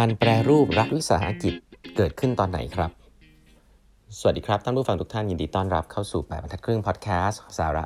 [0.00, 1.54] การแปรรูปรัฐวิสาหกิจ
[1.96, 2.90] เกิดขึ้นตอนไหนครับ
[4.18, 7.84] สวัสดีครับท่านผู้ฟังทุกท่านยินดีต้อนรับเข้าสู่แปดบรรทัดครึ่งพอดแคสต์สาระ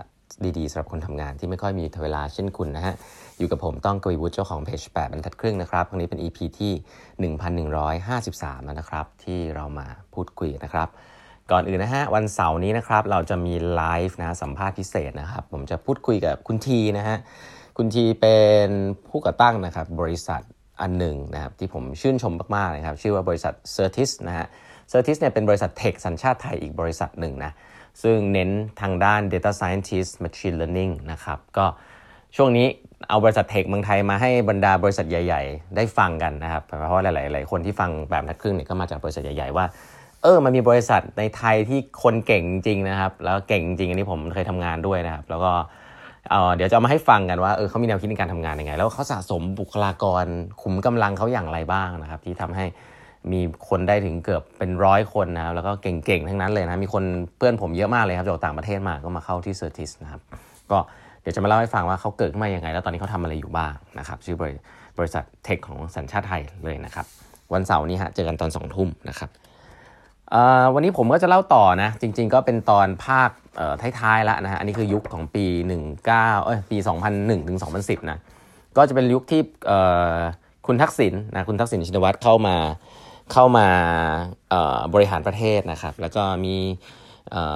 [0.59, 2.95] ดีๆสำหรับคนทำงานที่ไม่ค่อยมีเวลาเช่นคุณนะฮะ
[3.39, 6.73] อยู่กับผมต้องกวีวุฒิเจ้าของเพจแปดบรรทัดครึ่งนะครับครั้งนี้เป็น EP ที่
[7.79, 10.89] 1153 แล้วนะครับ ที่เรามาพูดคุยนะครับ
[11.51, 17.17] ก่อนอื่นนะฮะวันเสาร์นี้นะครับเราจะมีไลฟ์นะสัมภาษณ์พิเศษนะครับ ผมจะพูดคุยกับคุณทีนะฮะ
[17.77, 18.69] คุณทีเป็น
[19.09, 20.43] ผู้ก่อตั้งนะครับบริษัท
[20.81, 24.47] อันหนึ่งนะครับที่ผมชื่นชมมากๆนะครับชื่อว่าบริษัท Certis นะฮะ
[24.91, 27.53] Certis เนี่ยเป็นบริษัทเทคสัญชาติไทยอีกบริษัทหนึ่งนะ
[28.03, 31.67] ซึ่งเน้นทางด้าน Data Scientist Machine Learning นะครับก็
[32.37, 32.67] ช่วงนี้
[33.09, 39.67] เอาบริษัทเทคเมืองไทยมาให้บรรดาบริษัทใหญ่ ๆ ได้ฟังกันนะครับเพราะว่าหลายๆคนที่ฟังแบบนัดครึ่งเนี่ยก็มาจากบริษัทใหญ่ๆว่า
[40.23, 45.53] เออมันมีบริษัทในไทยที่คนเก่งจริงนะครับแล้วเก่งจริงอันนี้ผมเคยทำงานด้วยนะครับ แล้วก็
[46.57, 50.25] เดี๋ยวจะมาให้ฟังกันว่าเออเขามีแนวคิดในการทำงานยังไง แล้วเขาสะสมบุคลากร
[50.63, 52.65] ขุมกำลังเขาอย่างไรบ้างนะครับ ที่ทำให้
[53.33, 57.05] มีคนได้ถึงเกือบเป็นร้อยคนนะครับแล้วก็เก่งๆ ทั้งนั้นเลยนะ มีคน
[57.37, 60.21] เพื่อนผมเยอะมากเลยครับจากต่างประเทศมาก็มาเข้าที่เซอร์ติสนะครับ
[60.71, 60.79] ก็
[61.23, 64.55] เดี๋ยวจะมาเล่าให้ฟังว่าเขาเกิดขึ้นมาอย่างไง แล้วตอนนี้เขาทำอะไรอยู่บ้างนะครับ ชื่อบริ
[64.99, 67.07] บริษัทเทคของสัญชาติไทยเลยนะครับ
[67.55, 69.31] วันเสาร์นี้ฮะเจอกันตอนสองทุ่มนะครับ
[70.75, 73.31] วันนี้ผมก็จะเล่าต่อนะ จริง ๆ ก็เป็นตอนภาค
[74.01, 75.45] ท้ายๆแล้วนะฮะ อันนี้คือยุคของปี
[75.91, 76.07] 19
[76.45, 76.77] เอ้ยปี
[77.13, 78.19] 2001ถึง2010 นะ
[78.77, 79.41] ก็จะเป็นยุคที่
[80.67, 82.57] คุณทักษิณนะคุณทักษิณชินวัตรเข้ามา
[83.33, 83.67] เข้ามา
[84.95, 86.57] บริหารประเทศนะครับ แล้วก็มี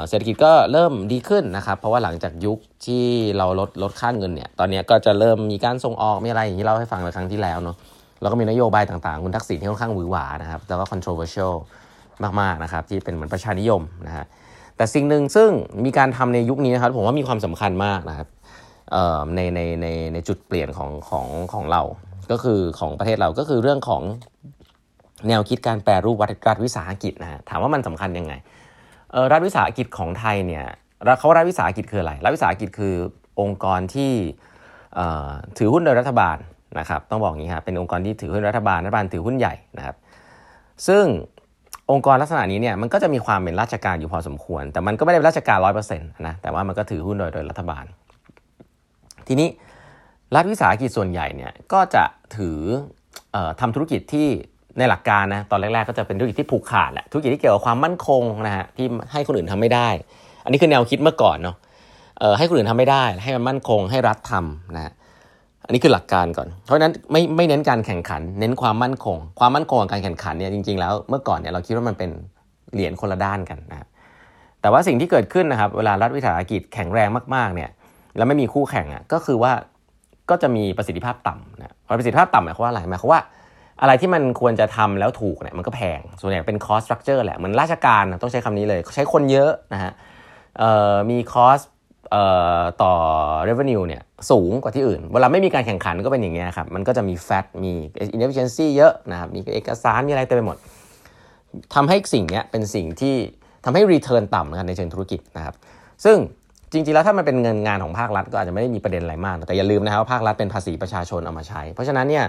[0.09, 3.05] เศรษฐกิจก็เริ่มดีขึ้นนะครับ เพราะว่าหลังจากยุคที่
[3.39, 7.77] เราลดลดค่าเงินเนี่ย ตอนนี้ก็จะเริ่มมีการส่งออกมีอะไรอย่างที่เล่าให้ฟังในครั้งที่แล้วเนาะ
[8.21, 11.55] แล้วก็มีนโยบายต่างๆ คุณทักษิณที่ค่อนข้างหวือหวานะครับ แล้วก็ controversial
[12.41, 14.25] มากๆนะครับที่เป็นเหมือนประชานิยมนะฮะ
[14.77, 15.51] แต่สิ่งหนึ่งซึ่ง
[15.85, 18.29] มีการทำในยุคนี้นะครับผมว่ามีความสำคัญมากนะครับ
[19.37, 21.83] ในในในในจุดเปลี่ยนของของของเรา
[22.31, 24.03] ก็คือของประเทศเราก็คือเรื่องของ
[25.29, 26.17] แนวคิดการแปรรูป
[26.49, 28.33] รัฐวิสาหกิจนะฮะถามว่ามันสำคัญยังไง
[29.33, 30.65] รัฐวิสาหกิจของไทยเนี่ย
[31.19, 32.95] เขารัฐวิสาหกิจคืออะไรรัฐวิสาหกิจคือ
[33.41, 34.13] องค์กรที่
[35.59, 36.37] ถือหุ้นโดยรัฐบาล
[36.79, 39.97] นะครับต้องบอกอย่างนี้ครับเป็นองค์กรที่ถือหุ้นรัฐบาลรัฐบาลถือหุ้นใหญ่นะครับ
[40.89, 41.05] ซึ่ง
[41.93, 47.85] องค์กรลักษณะนี้เนี่ยมันก็จะมีความเป็นราชการอยู่พอสมควร แต่มันก็ไม่ได้เป็นราชการร้อยเปอร์เซ็นต์นะแต่ว่ามันก็ถือหุ้นโดยโดยรัฐบาล
[49.29, 49.49] ทีนี้
[50.35, 52.05] รัฐวิสาหกิจส่วนใหญ่เนี่ยก็จะ
[52.37, 52.59] ถือ
[53.35, 54.29] อทำธุรกิจที่
[54.79, 59.89] ในหลักการนะตอนแรกๆก็จะเป็นธุรกิจที่ผูกขาดแหละธุรกิจที่เกี่ยวกับความมั่นคงนะฮะที่ให้คนอื่นทำไม่ได้
[60.45, 61.57] อันนี้คือแนวคิดเมื่อก่อนเนาะ
[62.39, 64.93] ให้คนอื่นทำไม่ได้ ให้มันมั่นคงให้รัฐทำนะฮะ
[65.69, 72.11] อันนี้คือหลักการก่อน เพราะฉะนั้นไม่ไม่เน้นการแข่งขัน เน้นความมั่นคง ความมั่นคงกับการแข่งขันเนี่ยจริงๆแล้วเมื่อก่อนเนี่ยเราคิดว่ามันเป็น
[72.73, 73.89] เหรียญคนละด้านกันนะ
[74.61, 77.71] แต่ว่าสิ่งที่เกิดขึ้นนะครับเวลารัฐวิสาหกิจแข็งแรงมากๆเนี่ย
[78.17, 79.53] แล้วไม่มีคู่แข่งอะก็คือว่า
[80.31, 83.21] ก็จะมีประสิทธิภาพต่ำนะประสิทธิภาพต่ำหมายความว่าอะไรหมายความว่า
[83.81, 89.93] อะไรที่มันควรจะทำแล้วถูกเนี่ยมันก็แพง ส่วนใหญ่เป็น cost structure แหละเหมือนราชการต้องใช้คำนี้เลย ใช้คนเยอะนะฮะ
[91.11, 91.65] มี cost
[92.83, 92.93] ต่อ
[93.49, 97.73] revenue เนี่ยสูงกว่าที่อื่น เวลาไม่มีการแข่งขันก็เป็นอย่างเงี้ยครับ มันก็จะมี fat มี
[98.17, 100.57] inefficiency เยอะนะครับมีเอกสารมีอะไรเต็มไปหมด
[101.75, 103.15] ทำให้สิ่งเนี้ยเป็นสิ่งที่
[103.65, 105.55] ทำให้ return ต่ำในเชิงธุรกิจนะครับ
[106.05, 106.17] ซึ่ง
[106.73, 112.25] จริงๆ แล้วถ้ามันเป็นเงินงานของภาครัฐก็อาจจะไม่ได้มีประเด็นอะไรมาก แต่อย่าลืมนะครับว่าภาครัฐเป็นภาษีประชาชนเอามาใช้ เพราะฉะนั้นเนี่ย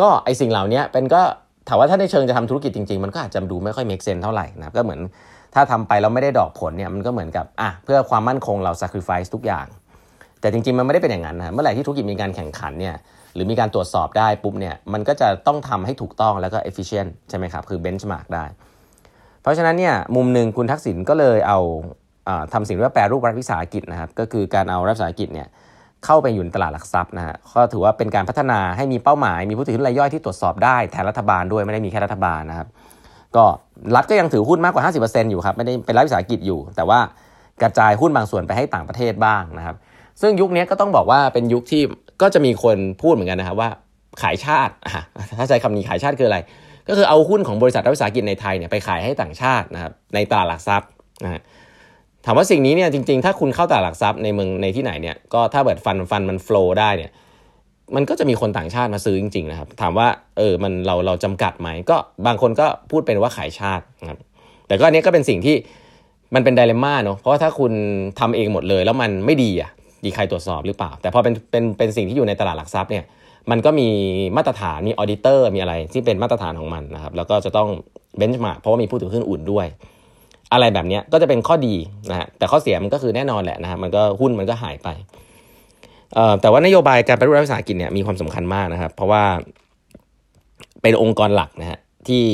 [0.00, 1.22] ก็ไอสิ่งเหล่านี้เป็นก็
[1.68, 5.00] ถามว่าถ้าในเชิงจะทำธุรกิจจริงๆ มันก็อาจจะดูไม่ค่อย make sense เท่าไหร่นะก็เหมือน
[5.54, 9.66] ถ้าทำไปแล้วไม่ได้ดอกผลเนี่ยมันก็เหมือนกับอะเพื่อความมั่นคงเรา sacrifice ทุกอย่าง
[10.40, 12.94] แต่จริงๆมันไม่ได้เป็นอย่างนั้นนะเมื่อไหร่ที่ธุรกิจมีการแข่งขันเนี่ย
[13.34, 18.44] หรือมีการตรวจสอบได้ปุ๊บเนี่ยมันก็จะต้องทำให้ถูกต้องแล้วก็ efficient ใช่ไหมครับ คือ benchmark ได้
[19.42, 21.58] เพราะฉะนั้นเนี่ยมุมหนึ่งคุณทักษิณก็เลยเอา
[22.52, 25.48] ทำสิ่งที่ว่าแปรรูปรัฐวิสาหกิจนะครับก็คือการเอารัฐวิสาหกิจเนี่ย
[26.04, 32.68] เข้าไปอยู่ในตลาดหลักทรัพย์นะฮะก็ถือว่าเป็นการพัฒนาให้มีเป้าหมาย มีผู้ถือหุ้นรายย่อยที่ตรวจสอบได้แทนรัฐบาลด้วยไม่ได้มีแค่รัฐบาลนะครับ
[33.36, 33.44] ก็
[33.94, 37.00] รัฐก็ยังถือหุ้นมากกว่า 50%อยู่ครับไม่ได้เป็นรัฐวิสาหกิจอยู่ แต่ว่า
[37.62, 39.76] กระจายหุ้นบางส่วนไปให้ต่างประเทศบ้างนะครับ
[40.20, 41.82] ซึ่งยุคนี้ก็ต้องบอกว่าเป็นยุคที่
[42.22, 43.70] ก็จะมีคนพูดเหมือนกันนะครับว่า
[44.22, 44.72] ขายชาติ
[45.38, 46.38] ถ้าใช้คำนี้ขายชาติคืออะไร
[46.88, 50.88] ก็คือเอาหุ้นของบริษัทรัฐวิสาหกิจในไทยเนี่ยไปขายให้ต่างชาตินะครับในตลาดหลักทรัพย์
[51.24, 51.42] นะ
[52.24, 57.10] ถามว่าสิ่งนี้เนี่ยจริงๆ ถ้าคุณเข้าตลาดหลักทรัพย์ในเมืองในที่ไหนเนี่ยก็ถ้าเกิดฟันฟันมันโฟล์ได้เนี่ย
[57.96, 60.08] มันก็จะมีคนต่างชาติมาซื้อจริงๆนะครับถามว่า
[60.38, 61.96] เออมันเราเราจำกัดไหมก็
[62.26, 64.18] บางคนก็พูดเป็นว่าขายชาตินะครับ
[64.66, 65.56] แต่ก็อันนี้ก็เป็นสิ่งที่
[66.34, 67.72] มันเป็น dilemma เนาะเพราะว่าถ้าคุณ
[68.20, 69.70] ทำเองหมดเลย แล้วมันไม่ดีอะ
[70.04, 73.04] มีใครตรวจสอบหรือเปล่า แต่พอเป็นเป็นเป็นสิ่งที่อยู่ในตลาดหลักทรัพย์เนี่ย
[73.50, 73.88] มันก็มี
[74.36, 77.68] มาตรฐานมี auditor มีอะไรที่เป็นมาตรฐานของมันนะครับแล้วก็จะต้อง
[78.16, 79.66] benchmark เพราะว่ามีผู้ถือหุ้นอื่นด้วย
[80.52, 81.74] อะไรแบบนี้ก็จะเป็นข้อดี
[82.10, 84.88] นะฮะแต่ข้อเสียมันก็คือแน่นอนแหละนะฮะมันก็หุ้นมันก็หายไป
[86.40, 89.24] แต่ว่านโยบายการปฏิรูปรัฐวิสาหกิจเนี่ยมีความสำคัญมากนะครับ เพราะว่า
[90.82, 91.78] เป็นองค์กรหลักนะฮะ
[92.08, 92.24] ที่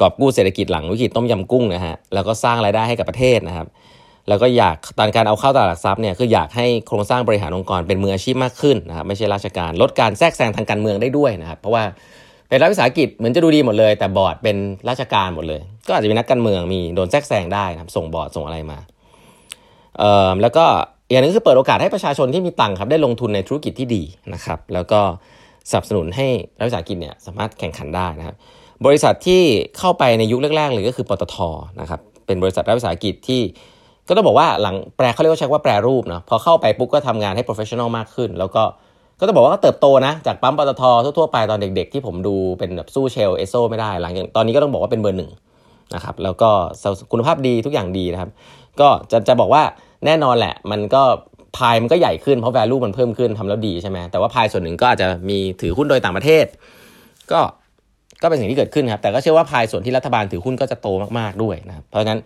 [0.00, 3.66] กอบกู้เศรษฐกิจหลังวิกฤตต้มยำกุ้งนะฮะแล้วก็สร้างรายได้ให้กับประเทศนะครับ
[4.28, 11.84] แล้วก็อยากตอนการเอาเข้าตลาดหลักทรัพย์เนี่ยคืออยากให้โครงสร้างบริหารองค์กรเป็นมืออาชีพมากขึ้นนะครับไม่ใช่ราชการลดการแทรกแซงทางการเมืองได้ด้วยนะครับ เพราะว่า
[12.48, 14.56] เป็นรัฐวิสาหกิจเหมือนจะดูดีหมดเลย แต่บอร์ดเป็น
[14.88, 18.78] ราชการหมดเลย ก็อาจจะมีนักการเมืองมีโดนแทรกแซงได้นะครับส่งบอร์ดส่งอะไรมา
[19.98, 20.66] เอ่อแล้วก็
[21.10, 24.02] อย่างนึงคือเปิดโอกาสให้ประชาชนที่มีตังค์ครับได้ลงทุนในธุรกิจที่ดี
[24.34, 25.00] นะครับ แล้วก็
[25.70, 26.26] สนับสนุนให้
[26.58, 28.36] รัฐวิสาหกิจเนี่ยสามารถแข่งขันได้นะครับ
[28.86, 29.42] บริษัทที่
[29.78, 31.36] เข้าไปในยุคแรกๆเลยก็คือปตท
[31.80, 33.42] นะครับเป็นบริษัทรัฐวิสาหกิจที่
[34.08, 38.62] ก็ต้องบอกว่าหลังแปลเขาเรียกว่าใช้ว่าแปรรูปเนาะพอเข้าไปปุ๊บก็ทำงานให้ professional มากขึ้น แล้วก็
[39.18, 40.82] ก็ต้องบอกว่าก็เติบโตนะจากปั๊มปตท
[41.18, 45.30] ทั่วๆไปตอนเด็กๆ ที่ผมดูเป็นแบบสู้เชลเอโซไม่ได้หลังจากตอนนี้ก็ต้องบอกว่าเป็นเบอร์หนึ่ง
[45.94, 46.50] นะครับแล้วก็
[47.12, 48.30] คุณภาพดีทุกอย่างดีนะครับ
[48.80, 49.62] ก็จะจะบอกว่า
[50.06, 51.02] แน่นอนแหละ มันก็
[51.56, 56.44] พายมันก็ใหญ่ขึ้นเพราะ value มันเพิ่มขึ้นทำแล้วดีใช่ไหมแต่ว่าพายส่วนหนึ่งก็อาจจะมีถือหุ้นโดยต่างประเทศ
[57.32, 57.40] ก็
[58.22, 60.88] ก็เป็นสิ่งที่เกิดขึ้นครับ แต่ก็เชื่อว่าพายส่วนที่รัฐบาลถือหุ้นก็จะโต
[61.18, 62.20] มากๆด้วยนะครับเพราะฉะนั้น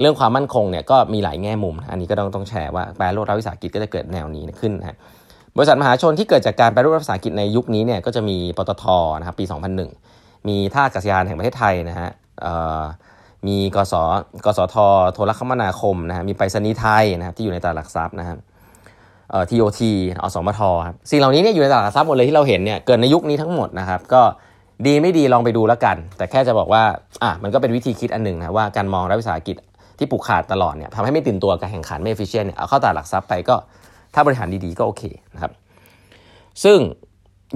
[0.00, 4.96] เรื่องความมั่นคงเนี่ยก็มีหลายแง่มุมนะอันนี้ก็ต้องต้องแชร์ว่าแปรรูปรัฐวิสาหกิจก็จะเกิดแนวนี้ขึ้นนะ
[5.56, 8.84] บริษัทมหาชนที่เกิดจากการแปรรูปรัฐวิสาหกิจในยุคนี้เนี่ยก็จะมีปตท
[9.18, 9.44] นะครับปี
[9.96, 12.10] 2001 มีท่าอากาศยานแห่งประเทศไทยนะฮะ
[13.46, 13.94] มีกส
[14.44, 14.76] กสท
[15.14, 18.38] โทรคมนาคมนะฮะมีไปรษณีย์ไทยนะครับที่อยู่ในตลาดหลักทรัพย์นะครับ
[19.30, 19.90] เอ่อทีโอที
[20.22, 24.22] อสมทครับสิ่งเหล่านี้เนี่ยอยู่ในตลาดหลักทรัพย์หมดเลยที่เราเห็นเนี่ยเกิดในยุคนี้ทั้งหมดนะครับก็
[24.86, 26.82] ดีไม่ดีลองไปดูแล้วกัน แต่แค่จะบอกว่า
[27.22, 29.56] อะมันก็เป็นวิธีคิดอันหนึ่งนะว่าการมองรัฐวิสาหกิจ
[29.98, 33.56] ที่ผูกขาดตลอดเนี่ยทำให้ไม่ตื่นตัวการแข่งขันไม่ efficient เนี่ยเอาเข้าตลาดหลักทรัพย์ไปก็
[34.14, 35.02] ถ้าบริหารดีๆก็โอเค
[35.34, 35.52] นะครับ
[36.64, 36.78] ซึ่ง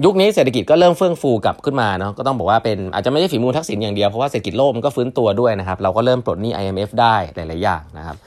[0.05, 8.17] ยุคนี้เศรษฐกิจก็เริ่มเฟื่องฟูกลับขึ้นมาเนาะก็ต้องบอกว่าเป็นอาจจะไม่ใช่ฝีมือทักษิณอย่างเดียว เพราะว่าเศรษฐกิจโลกมันก็ฟื้นตัวด้วยนะครับ เราก็เริ่มปลดหนี้ IMF ได้หลายๆอย่างนะครับ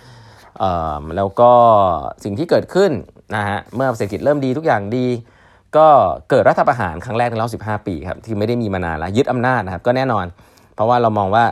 [1.16, 1.52] แล้วก็
[2.24, 2.90] สิ่งที่เกิดขึ้น
[3.36, 5.06] นะฮะเมื่อเศรษฐกิจเริ่มดีทุกอย่างดี
[5.76, 5.86] ก็
[6.30, 10.26] เกิดรัฐประหารครั้งแรกในรอบ15 ปีครับที่ไม่ได้มีมานานแล้วยึดอำนาจนะครับก็แน่นอน
[10.74, 11.44] เพราะว่าเรามองว่า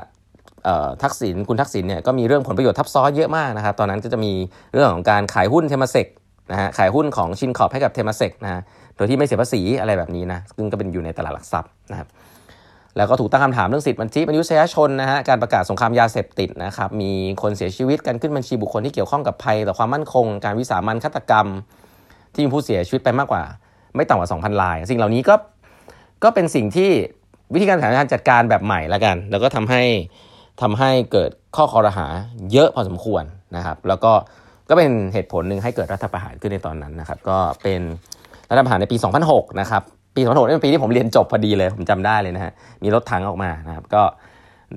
[1.02, 4.32] ทักษิณคุณทักษิณเนี่ยก็มีเรื่องผลประโยชน์ทับซ้อนเยอะมากนะครับ ตอนนั้นก็จะมี
[4.72, 6.06] เรื่องของการขายหุ้นเทมเซก
[6.50, 8.60] นะฮะขายหุ้นของชินขอบให้กับเทมัสเซกนะฮะ
[8.96, 12.08] โดยที่ไม่เสียภาษีอะไรแบบนี้นะซึ่งก็เป็นอยู่ในตลาดหลักทรัพย์นะครับ
[12.96, 17.10] แล้วก็ถูกตั้งคำถามเรื่องสิทธิบัญชีมนุษยชนนะฮะการประกาศสงครามยาเสพติดนะครับมี
[17.42, 21.46] คนเสียชีวิตกันขึ้นบัญชีบุคคลที่เกี่ยวข้องกับภัยต่อความมั่นคง การวิสามันฆาตกรรม
[22.32, 23.42] ที่มีผู้เสียชีวิตไปมากกว่า
[23.96, 25.34] ไม่ต่ำกว่า 2,000ราย สิ่งเหล่านี้ก็
[26.24, 26.90] ก็เป็นสิ่งที่
[27.54, 29.82] วิธีการแาการจัดการแบบใหม่ละกัน แล้วก็ทำให้
[30.62, 32.06] ทำให้เกิดข้อคอรหา
[32.52, 33.24] เยอะพอสมควร
[33.56, 34.12] นะครับ แล้วก็
[34.68, 37.80] ก็เป็นเหตุผลหนึ่งให้เกิดรัฐประหารขึ้นในตอนนั้นนะครับ ก็เป็น
[38.50, 38.96] รัฐประหารในปี
[39.28, 39.82] 2006 นะครับ
[40.16, 42.52] ปี 2006นี่เป็นปีที่ผมเรียนจบพอดีเลย ผมจำได้เลยนะฮะ
[42.82, 44.02] มีรถถังออกมานะครับ ก็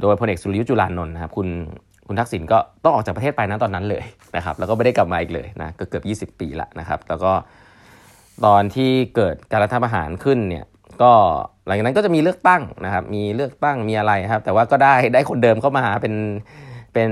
[0.02, 1.48] โดยพลเอกสุริยุจุลานนท์นะครับ คุณ
[2.08, 4.04] คุณทักษิณก็ต้องออกจากประเทศไปนะตอนนั้นเลย
[4.36, 7.32] นะครับ แล้วก็ไม่ได้กลับมาอีกเลยนะ ก็เกือบ 20 ปีละนะครับ แล้วก็
[8.46, 10.66] ตอนที่เกิดการรัฐประหารขึ้นเนี่ย
[11.02, 11.12] ก็
[11.66, 16.14] หลังจากนั้นก็จะมีเลือกตั้งนะครับ มีเลือกตั้ง มีอะไรครับ แต่ว่าก็ได้ได้คนเดิมเข้ามาเป็น
[16.98, 17.12] เป็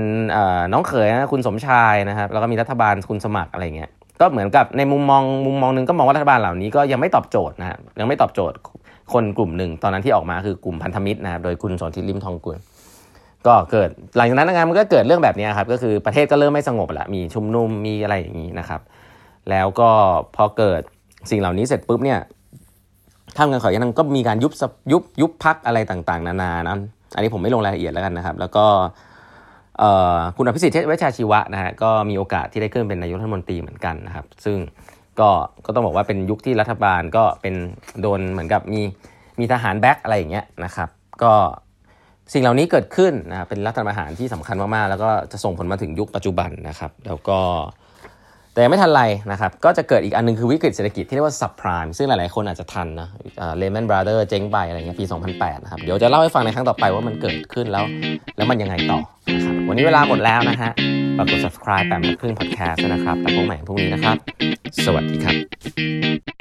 [0.72, 3.90] น้องเขยนะคุณสมชายนะครับแล้วก็มีรัฐบาลคุณสมัครอะไรเงี้ย
[4.20, 8.56] ก็เหมือนกับในมุมมองมุมมองหนึ่งก็มองว่ารัฐบาลเหล่านี้ก็ยังไม่ตอบโจทย์นะฮะยังไม่ตอบโจทย์
[9.12, 12.58] คนกลุ่มหนึ่งตอนนั้นที่ออกมาคือกลุ่มพันธมิตรนะครับโดยคุณสนธิริมทองกุล
[13.46, 18.80] ก็เกิดหลังจากนั้นงานมันก็เกิดเรื่องแบบนี้ครับก็คือประเทศก็เริ่มไม่สงบละมีชุมนุมมีอะไรอย่างนี้นะครับ
[19.50, 19.90] แล้วก็
[20.36, 20.82] พอเกิด
[21.30, 22.18] สิ่งเหล่านี้เสร็จปุ๊บเนี่ย
[23.36, 24.52] ทางการขอยังก็มีการยุบ
[24.92, 26.76] ยุบยุบพักอะไรต่างๆ นานานะ
[27.14, 28.66] อันนี้ผมไม่ลงรายละเอียดแล้วกันนะครับ แล้วก็
[30.36, 34.58] คุณอภิสิทธิ์เวชชาชีวะนะฮะก็มีโอกาสที่ได้ขึ้นเป็นนายกรัฐมนตรีเหมือนกันนะครับ ซึ่ง
[35.20, 35.30] ก็
[35.66, 37.54] ก็ต้องบอกว่าเป็นยุคที่รัฐบาลก็เป็น
[38.00, 38.80] โดนเหมือนกับมี
[39.40, 40.88] มีทหารแบ็กอะไรอย่างเงี้ยนะครับ
[41.22, 41.32] ก็
[42.32, 47.38] สิ่งเหล่านี้เกิดขึ้นนะเป็นรัฐประหารที่สำคัญมากๆ แล้วก็จะส่งผลมาถึงยุคปัจจุบันนะครับ แล้วก็
[48.54, 49.02] แต่ไม่ทันไร
[49.32, 53.08] นะครับ ก็จะเกิดอีกอันนึงคือวิกฤตเศรษฐกิจที่เรียกว่าซับไพรม์ซึ่งหลายๆคนอาจจะทันนะ
[53.56, 55.04] เลมอนบราเดอร์เจ๊งไปอะไรเงี้ยปี
[55.34, 57.84] 2008 นะครับ เดี๋ยวจะเล่าให้ฟังในครั้งต่อไปว่ามันเกิดขึ้นแล้ว
[58.36, 58.98] แล้วมันยังไงต่อ
[59.68, 60.70] วันนี้เวลาหมดแล้วนะฮะ
[61.16, 64.16] ฝากกด subscribe แปมครึ่ง podcast นะครับแล้วพบใหม่พรุ่งนี้นะครับ
[64.84, 66.35] สวัสดีครับ